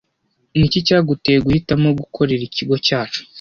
[0.57, 3.19] Niki cyaguteye guhitamo gukorera ikigo cyacu?